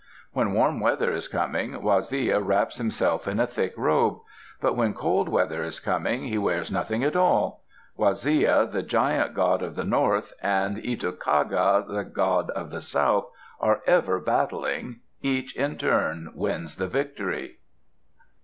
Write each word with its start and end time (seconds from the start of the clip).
When 0.33 0.53
warm 0.53 0.79
weather 0.79 1.11
is 1.13 1.27
coming, 1.27 1.73
Waziya 1.79 2.39
wraps 2.39 2.77
himself 2.77 3.27
in 3.27 3.39
a 3.39 3.45
thick 3.45 3.71
robe. 3.77 4.17
But 4.59 4.75
when 4.75 4.95
cold 4.95 5.29
weather 5.29 5.61
is 5.61 5.79
coming, 5.79 6.23
he 6.23 6.39
wears 6.39 6.71
nothing 6.71 7.03
at 7.03 7.15
all. 7.15 7.61
Waziya, 7.99 8.65
the 8.71 8.81
giant 8.81 9.35
god 9.35 9.61
of 9.61 9.75
the 9.75 9.83
north, 9.83 10.33
and 10.41 10.77
Itokaga, 10.77 11.85
the 11.87 12.03
god 12.03 12.49
of 12.49 12.71
the 12.71 12.81
south, 12.81 13.29
are 13.59 13.81
ever 13.85 14.19
battling. 14.19 15.01
Each 15.21 15.55
in 15.55 15.77
turn 15.77 16.31
wins 16.33 16.77
the 16.77 16.87
victory. 16.87 17.57